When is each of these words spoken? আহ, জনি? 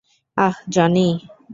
আহ, 0.37 0.55
জনি? 0.69 1.07